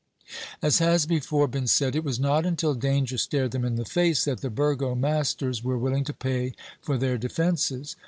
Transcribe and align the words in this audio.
As 0.63 0.79
has 0.79 1.05
before 1.05 1.47
been 1.47 1.67
said, 1.67 1.95
it 1.95 2.03
was 2.03 2.19
not 2.19 2.43
until 2.43 2.73
danger 2.73 3.19
stared 3.19 3.51
them 3.51 3.63
in 3.63 3.75
the 3.75 3.85
face 3.85 4.25
that 4.25 4.41
the 4.41 4.49
burgomasters 4.49 5.63
were 5.63 5.77
willing 5.77 6.05
to 6.05 6.11
pay 6.13 6.53
for 6.81 6.97
their 6.97 7.19
defences. 7.19 7.95